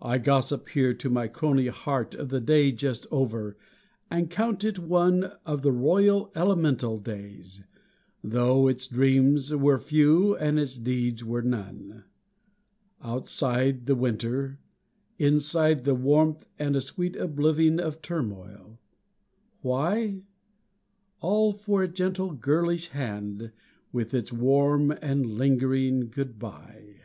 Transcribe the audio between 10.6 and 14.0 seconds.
deeds were none. Outside, the